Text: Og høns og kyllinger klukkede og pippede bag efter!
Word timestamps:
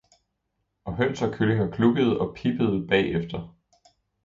Og 0.85 0.93
høns 0.97 1.21
og 1.21 1.33
kyllinger 1.33 1.71
klukkede 1.71 2.19
og 2.19 2.35
pippede 2.35 2.87
bag 2.87 3.11
efter! 3.11 3.53